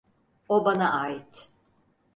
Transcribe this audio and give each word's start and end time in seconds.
O 0.49 0.57
bana 0.65 0.89
ait! 1.03 1.47